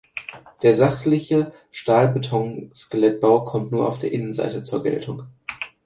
[0.63, 5.27] Der sachliche Stahlbetonskelettbau kommt nur an der Innenseite zur Geltung.